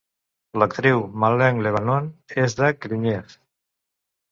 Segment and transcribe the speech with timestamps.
[0.61, 2.09] L'actriu Malin Levanon
[2.47, 3.39] és de Gagnef.